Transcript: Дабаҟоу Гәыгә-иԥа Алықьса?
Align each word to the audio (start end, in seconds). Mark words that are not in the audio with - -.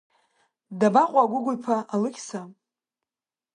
Дабаҟоу 0.79 1.27
Гәыгә-иԥа 1.31 1.77
Алықьса? 1.93 2.41